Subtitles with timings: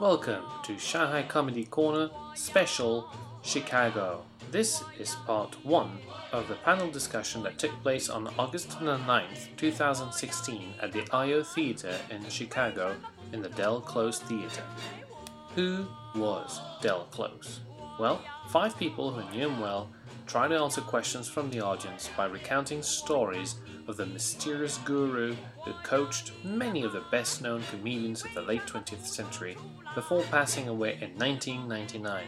[0.00, 3.10] Welcome to Shanghai Comedy Corner Special
[3.42, 4.22] Chicago.
[4.52, 5.98] This is part one
[6.30, 11.96] of the panel discussion that took place on August 9th, 2016 at the IO Theater
[12.10, 12.94] in Chicago
[13.32, 14.62] in the Del Close Theater.
[15.56, 17.58] Who was Del Close?
[17.98, 19.90] Well, five people who knew him well
[20.28, 25.72] tried to answer questions from the audience by recounting stories of the mysterious guru who
[25.82, 29.56] coached many of the best known comedians of the late 20th century
[29.94, 32.26] before passing away in 1999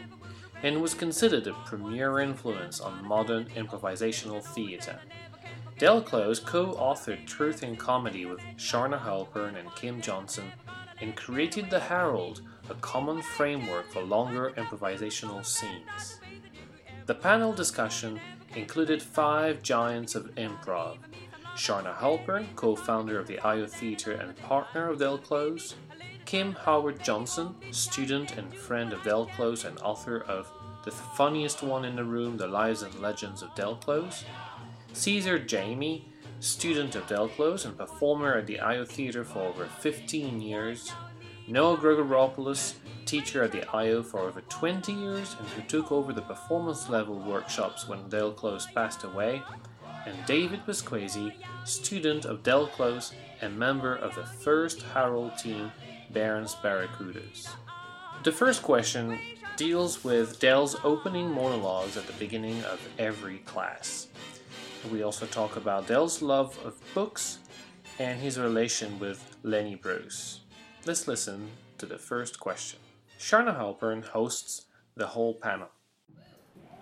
[0.63, 4.99] and was considered a premier influence on modern improvisational theatre.
[5.77, 10.51] Del Close co authored Truth in Comedy with Charna Halpern and Kim Johnson
[10.99, 16.20] and created The Harold, a common framework for longer improvisational scenes.
[17.11, 18.21] The panel discussion
[18.55, 20.95] included five giants of improv.
[21.57, 25.75] Charna Halpern, co founder of the IO Theatre and partner of Del Close,
[26.23, 30.49] Kim Howard Johnson, student and friend of Del Close and author of
[30.85, 34.23] The Funniest One in the Room The Lives and Legends of Del Close,
[34.93, 36.07] Cesar Jaime,
[36.39, 40.93] student of Del Close and performer at the IO Theatre for over 15 years,
[41.45, 46.21] Noah Gregoropoulos, teacher at the IO for over 20 years and who took over the
[46.21, 49.41] performance level workshops when Del Close passed away,
[50.05, 55.71] and David Pasquesi, student of Del Close and member of the first Harold team,
[56.11, 57.49] Baron's Barracudas.
[58.23, 59.19] The first question
[59.57, 64.07] deals with Del's opening monologues at the beginning of every class.
[64.91, 67.39] We also talk about Del's love of books
[67.99, 70.41] and his relation with Lenny Bruce.
[70.85, 72.79] Let's listen to the first question.
[73.21, 75.67] Charna Halpern hosts the whole panel.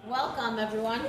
[0.08, 1.02] Welcome, everyone.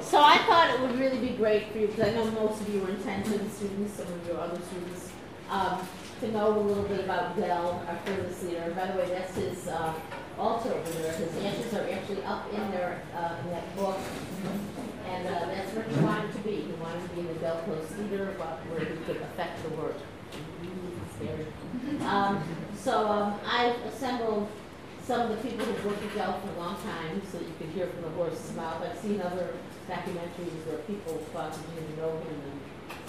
[0.00, 2.74] So I thought it would really be great for you, because I know most of
[2.74, 5.12] you are intensive students, some of your other students,
[5.50, 5.86] um,
[6.20, 8.72] to know a little bit about Del, our fearless leader.
[8.74, 9.92] By the way, that's his uh,
[10.38, 11.12] altar over there.
[11.12, 13.98] His ashes are actually up in there uh, in that book.
[15.06, 16.62] And uh, that's where he wanted to be.
[16.62, 18.32] He wanted to be the Del Close leader,
[18.70, 20.00] where he could affect the world.
[22.28, 22.42] Um,
[22.76, 24.48] so um, I've assembled
[25.02, 27.70] some of the people who've worked with Del for a long time, so you can
[27.70, 28.82] hear from the horse's mouth.
[28.84, 29.54] I've seen other
[29.88, 32.60] documentaries where people thought they didn't know him and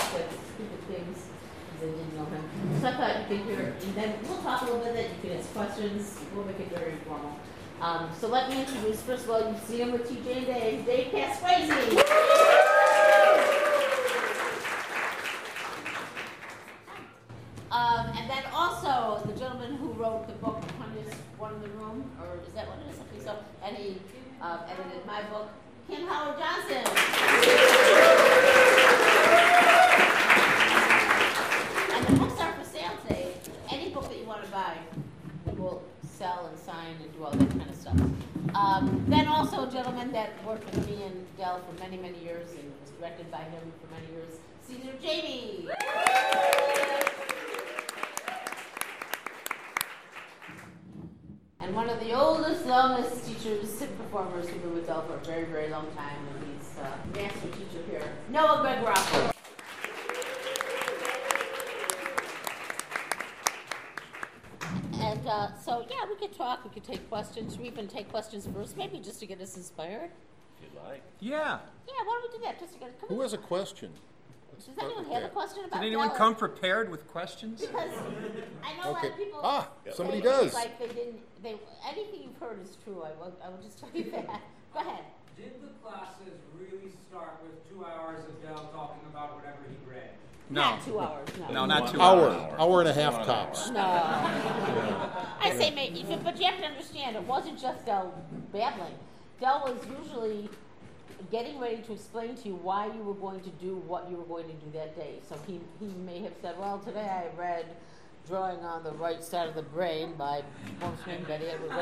[0.04, 2.44] said stupid things because they didn't know him.
[2.80, 5.40] So I thought you could hear, and then we'll talk a little bit, you can
[5.40, 7.36] ask questions, we'll make it very informal.
[7.82, 11.12] Um, so let me introduce, first of all, you see him with TJ and Dave,
[11.12, 11.20] Dave.
[17.72, 21.70] Um, and then also the gentleman who wrote the book, The Funniest One in the
[21.70, 22.98] Room, or is that what it is?
[22.98, 23.78] Something so, and
[24.42, 25.50] um, edited my book,
[25.90, 26.84] Kim Howard Johnson.
[31.94, 33.34] And the books are for sale today.
[33.70, 34.78] Any book that you want to buy,
[35.46, 38.00] we will sell and sign and do all that kind of stuff.
[38.56, 42.50] Um, then also a gentleman that worked with me and Del for many, many years
[42.52, 45.70] and was directed by him for many years, Cesar Jaime.
[51.70, 55.20] And one of the oldest, longest teachers, sit performers who've been with Del for a
[55.20, 59.32] very, very long time, and he's a master teacher here, Noah Gregoropoulos.
[65.00, 68.48] And uh, so, yeah, we could talk, we could take questions, we even take questions
[68.52, 70.10] first, maybe just to get us inspired.
[70.58, 71.04] If you'd like.
[71.20, 71.60] Yeah.
[71.88, 72.60] Yeah, why don't we do that?
[72.60, 73.22] Just to get, come Who on.
[73.22, 73.92] has a question?
[74.56, 76.18] Does anyone have a question about Did anyone Del?
[76.18, 77.62] come prepared with questions?
[77.62, 77.92] Because
[78.64, 79.08] I know a lot Okay.
[79.10, 79.40] of people.
[79.44, 80.54] Ah, say somebody things does.
[80.54, 81.20] Like they didn't.
[81.44, 81.56] They
[81.88, 83.02] anything you've heard is true.
[83.04, 83.34] I will.
[83.44, 84.42] I will just tell you that.
[84.74, 85.04] Go ahead.
[85.38, 90.10] Did the classes really start with two hours of Del talking about whatever he read?
[90.50, 90.62] No.
[90.62, 91.28] Not two hours.
[91.40, 91.54] No.
[91.54, 92.54] No, not two Hour, hours.
[92.60, 93.70] hour and a half tops.
[93.70, 93.80] No.
[95.42, 98.12] I say maybe, but you have to understand, it wasn't just Del
[98.52, 98.94] babbling.
[99.40, 100.50] Del was usually
[101.32, 104.24] getting ready to explain to you why you were going to do what you were
[104.24, 105.20] going to do that day.
[105.28, 107.66] So he, he may have said, well, today I read
[108.28, 110.44] Drawing on the Right Side of the Brain by,
[110.82, 110.94] was
[111.28, 111.74] Betty Edwards.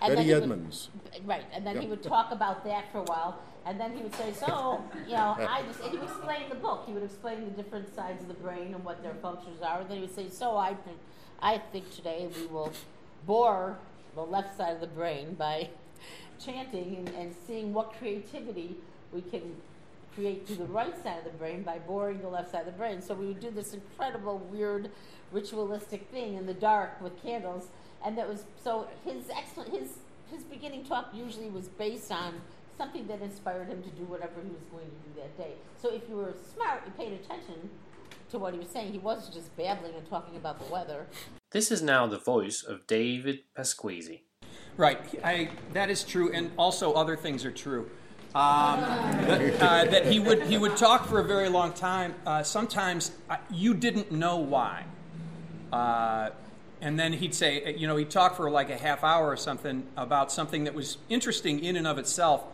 [0.00, 0.88] And Betty would- Edmonds.
[1.24, 4.14] Right, and then he would talk about that for a while, and then he would
[4.14, 6.84] say, so, you know, I just, and he would explain the book.
[6.86, 9.88] He would explain the different sides of the brain and what their functions are, and
[9.90, 10.98] then he would say, so I, think-
[11.42, 12.72] I think today we will
[13.26, 13.76] bore
[14.14, 15.68] the left side of the brain by
[16.38, 18.76] chanting and, and seeing what creativity
[19.12, 19.56] we can
[20.14, 22.72] create through the right side of the brain by boring the left side of the
[22.72, 23.02] brain.
[23.02, 24.90] So we would do this incredible, weird,
[25.32, 27.68] ritualistic thing in the dark with candles,
[28.04, 29.88] and that was so his excellent his
[30.30, 32.34] his beginning talk usually was based on
[32.76, 35.52] something that inspired him to do whatever he was going to do that day.
[35.80, 37.70] So if you were smart, you paid attention
[38.30, 38.92] to what he was saying.
[38.92, 41.06] He wasn't just babbling and talking about the weather.
[41.52, 44.22] This is now the voice of David Pasquesi.
[44.76, 47.88] Right, I, that is true, and also other things are true.
[48.34, 52.16] Um, that, uh, that he would he would talk for a very long time.
[52.26, 54.84] Uh, sometimes uh, you didn't know why,
[55.72, 56.30] uh,
[56.80, 59.86] and then he'd say, you know, he'd talk for like a half hour or something
[59.96, 62.44] about something that was interesting in and of itself,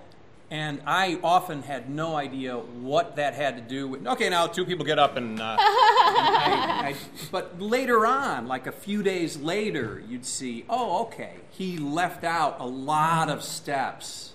[0.50, 4.06] and I often had no idea what that had to do with.
[4.06, 5.40] Okay, now two people get up and.
[5.40, 6.96] Uh, and I, I,
[7.30, 12.56] but later on, like a few days later, you'd see, oh, okay, he left out
[12.58, 14.32] a lot of steps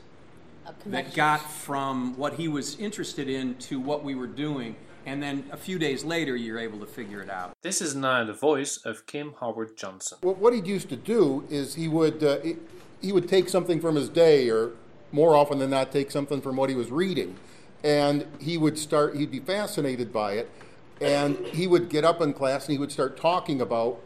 [0.85, 4.75] that got from what he was interested in to what we were doing.
[5.05, 7.53] And then a few days later, you're able to figure it out.
[7.61, 10.17] This is now the voice of Kim Howard Johnson.
[10.21, 12.55] What, what he used to do is he would uh, he,
[13.01, 14.71] he would take something from his day, or
[15.15, 17.37] more often than not, take something from what he was reading,
[17.83, 19.15] and he would start.
[19.15, 20.51] He'd be fascinated by it,
[20.99, 24.01] and he would get up in class and he would start talking about,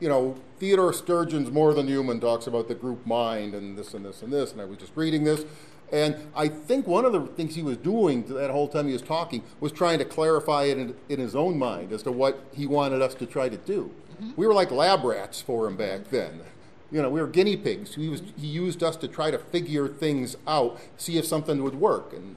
[0.00, 4.04] you know, Theodore Sturgeon's More Than Human talks about the group mind and this and
[4.04, 5.44] this and this, and I was just reading this.
[5.92, 9.02] And I think one of the things he was doing that whole time he was
[9.02, 12.66] talking was trying to clarify it in, in his own mind as to what he
[12.66, 13.90] wanted us to try to do.
[14.14, 14.32] Mm-hmm.
[14.36, 16.40] We were like lab rats for him back then.
[16.90, 17.94] You know, we were guinea pigs.
[17.94, 21.74] He was he used us to try to figure things out, see if something would
[21.74, 22.36] work, and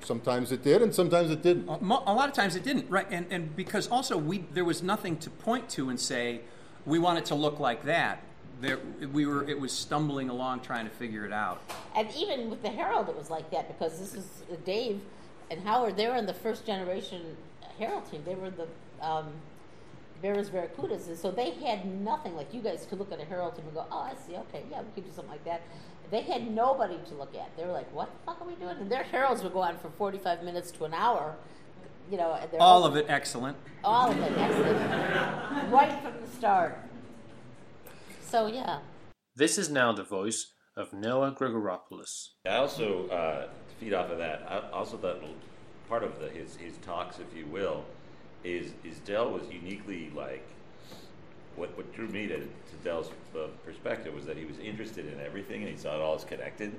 [0.00, 1.68] sometimes it did, and sometimes it didn't.
[1.68, 3.06] A lot of times it didn't, right?
[3.10, 6.40] And, and because also we there was nothing to point to and say
[6.84, 8.22] we want it to look like that.
[8.60, 8.78] There,
[9.12, 11.62] we were it was stumbling along trying to figure it out.
[11.94, 15.00] And even with the Harold, it was like that because this is uh, Dave
[15.50, 15.96] and Howard.
[15.96, 17.36] They were in the first generation
[17.78, 18.22] Harold team.
[18.26, 18.66] They were the
[19.00, 19.32] um,
[20.22, 22.34] Bears Barracudas, and so they had nothing.
[22.36, 24.36] Like you guys could look at a Harold and go, "Oh, I see.
[24.36, 25.62] Okay, yeah, we could do something like that."
[26.10, 27.56] They had nobody to look at.
[27.56, 29.76] They were like, "What the fuck are we doing?" And their Harolds would go on
[29.78, 31.36] for forty-five minutes to an hour.
[32.10, 33.56] You know, and they're All of it excellent.
[33.82, 36.78] all of it, excellent, right from the start.
[38.22, 38.78] So yeah.
[39.34, 42.28] This is now the voice of Noah Gregoropoulos.
[42.46, 44.46] I also uh, to feed off of that.
[44.48, 45.20] I also thought
[45.88, 47.84] part of the, his his talks, if you will,
[48.46, 50.46] is is Del was uniquely like
[51.56, 55.20] what what drew me to, to Del's uh, perspective was that he was interested in
[55.20, 56.72] everything and he saw it all as connected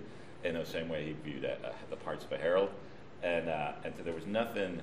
[0.43, 1.55] in the same way he viewed uh,
[1.89, 2.69] the parts of a harold,
[3.23, 4.81] and uh, and so there was nothing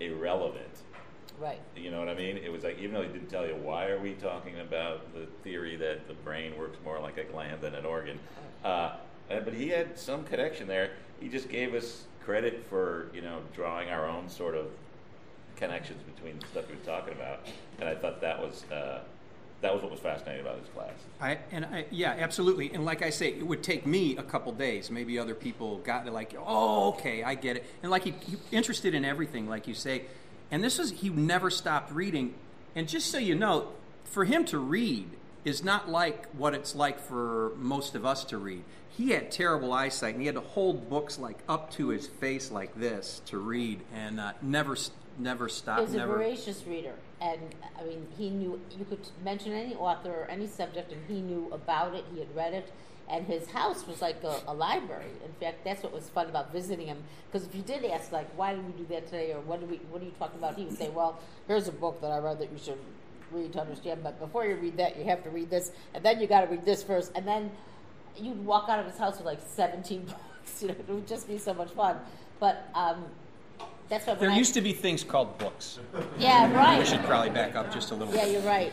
[0.00, 0.82] irrelevant
[1.40, 1.58] Right.
[1.74, 2.36] you know what I mean?
[2.36, 5.26] It was like even though he didn't tell you why are we talking about the
[5.42, 8.18] theory that the brain works more like a gland than an organ,
[8.64, 10.90] uh, uh, but he had some connection there.
[11.20, 14.66] He just gave us credit for you know drawing our own sort of
[15.62, 17.46] connections between the stuff he was talking about,
[17.78, 19.00] and I thought that was uh,
[19.60, 20.90] that was what was fascinating about his class.
[21.20, 22.74] I, and I, yeah, absolutely.
[22.74, 24.90] And like I say, it would take me a couple days.
[24.90, 27.64] Maybe other people got like, oh, okay, I get it.
[27.82, 30.02] And like he, he interested in everything, like you say.
[30.50, 32.34] And this is he never stopped reading.
[32.74, 33.68] And just so you know,
[34.04, 35.08] for him to read
[35.44, 38.62] is not like what it's like for most of us to read.
[38.96, 42.50] He had terrible eyesight, and he had to hold books like up to his face
[42.50, 44.76] like this to read, and uh, never,
[45.18, 45.82] never He stopped.
[45.82, 47.40] was a voracious reader, and
[47.78, 51.48] I mean, he knew you could mention any author or any subject, and he knew
[51.52, 52.04] about it.
[52.12, 52.70] He had read it,
[53.08, 55.10] and his house was like a, a library.
[55.24, 57.02] In fact, that's what was fun about visiting him.
[57.30, 59.70] Because if you did ask, like, why did we do that today, or what did
[59.70, 62.18] we, what are you talking about, he would say, well, here's a book that I
[62.18, 62.78] read that you should
[63.32, 64.02] read to understand.
[64.02, 66.46] But before you read that, you have to read this, and then you got to
[66.48, 67.50] read this first, and then
[68.16, 70.62] you'd walk out of his house with like 17 books.
[70.62, 71.96] You know, it would just be so much fun.
[72.40, 73.04] But um,
[73.88, 75.78] that's what There when I- used to be things called books.
[76.18, 76.78] Yeah, right.
[76.78, 78.32] We should probably back up just a little Yeah, bit.
[78.32, 78.72] you're right.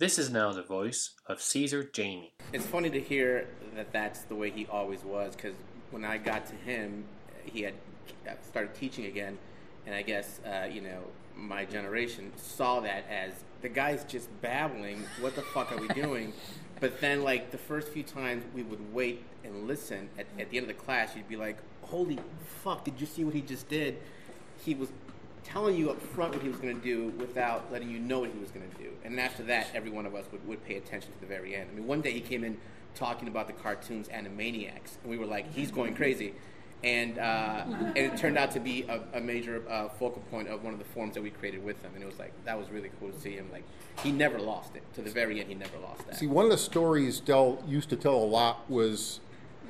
[0.00, 2.34] This is now the voice of Cesar Jaime.
[2.52, 5.54] It's funny to hear that that's the way he always was because
[5.92, 7.04] when I got to him,
[7.44, 7.74] he had
[8.42, 9.38] started teaching again,
[9.86, 11.02] and I guess uh, you know
[11.36, 15.04] my generation saw that as the guy's just babbling.
[15.20, 16.32] What the fuck are we doing?
[16.80, 20.58] but then, like the first few times we would wait and listen, at, at the
[20.58, 22.18] end of the class, you'd be like, "Holy
[22.62, 22.84] fuck!
[22.84, 23.98] Did you see what he just did?"
[24.64, 24.90] He was
[25.44, 28.30] telling you up front what he was going to do without letting you know what
[28.30, 28.90] he was going to do.
[29.04, 31.68] And after that, every one of us would, would pay attention to the very end.
[31.70, 32.56] I mean, one day he came in
[32.94, 36.34] talking about the cartoons Animaniacs, and we were like, he's going crazy.
[36.84, 40.62] And, uh, and it turned out to be a, a major uh, focal point of
[40.62, 41.92] one of the forms that we created with him.
[41.94, 43.48] And it was like, that was really cool to see him.
[43.50, 43.64] Like,
[44.02, 44.82] he never lost it.
[44.94, 46.16] To the very end, he never lost that.
[46.16, 49.20] See, one of the stories Del used to tell a lot was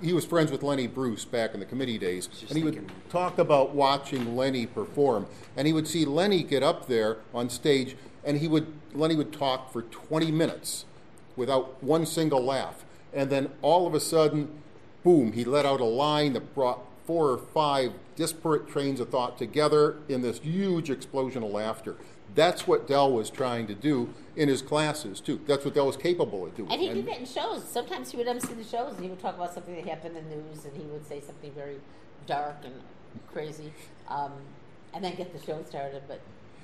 [0.02, 3.38] he was friends with Lenny Bruce back in the committee days, and he would talk
[3.38, 5.26] about watching Lenny perform.
[5.56, 9.32] And he would see Lenny get up there on stage, and he would Lenny would
[9.32, 10.84] talk for 20 minutes
[11.36, 14.50] without one single laugh, and then all of a sudden,
[15.02, 19.36] boom, he let out a line that brought four or five disparate trains of thought
[19.38, 21.96] together in this huge explosion of laughter.
[22.34, 25.40] That's what Del was trying to do in his classes too.
[25.46, 26.72] That's what Del was capable of doing.
[26.72, 27.64] And he did that in shows.
[27.64, 30.28] Sometimes he would MC the shows and he would talk about something that happened in
[30.28, 31.76] the news and he would say something very
[32.26, 32.74] dark and
[33.32, 33.72] crazy
[34.08, 34.32] um,
[34.92, 36.02] and then get the show started.
[36.08, 36.20] But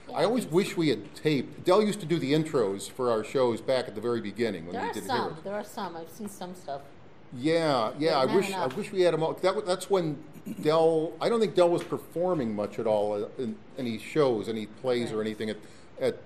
[0.08, 1.64] yeah, I always wish we had taped.
[1.64, 4.72] Del used to do the intros for our shows back at the very beginning when
[4.72, 5.36] There we are did some.
[5.44, 5.96] There are some.
[5.96, 6.80] I've seen some stuff.
[7.36, 8.18] Yeah, yeah.
[8.18, 8.72] I wish enough.
[8.72, 9.34] I wish we had them all.
[9.34, 10.22] That, that's when
[10.62, 11.12] Del.
[11.20, 15.12] I don't think Del was performing much at all uh, in any shows, any plays
[15.12, 15.56] or anything at
[16.00, 16.18] at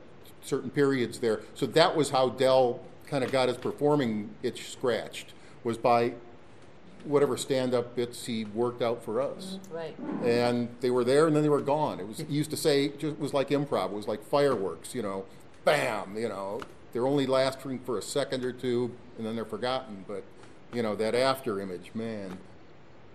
[0.43, 1.41] certain periods there.
[1.55, 5.33] So that was how Del kind of got his performing itch scratched
[5.63, 6.15] was by
[7.05, 9.59] whatever stand-up bits he worked out for us.
[9.71, 9.95] Right.
[10.25, 12.01] And they were there, and then they were gone.
[12.01, 13.87] It was he used to say it just was like improv.
[13.87, 14.95] It was like fireworks.
[14.95, 15.25] You know,
[15.65, 16.17] bam.
[16.17, 16.61] You know,
[16.93, 20.05] they're only lasting for a second or two, and then they're forgotten.
[20.09, 20.25] But
[20.75, 22.39] you know that after image, man.